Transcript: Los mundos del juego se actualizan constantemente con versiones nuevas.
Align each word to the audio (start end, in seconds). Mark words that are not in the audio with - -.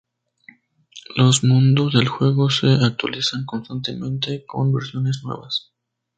Los 1.15 1.43
mundos 1.43 1.93
del 1.93 2.07
juego 2.07 2.49
se 2.49 2.73
actualizan 2.73 3.45
constantemente 3.45 4.43
con 4.47 4.73
versiones 4.73 5.21
nuevas. 5.23 5.73